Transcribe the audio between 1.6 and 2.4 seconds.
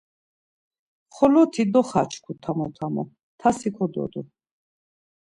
doxaçku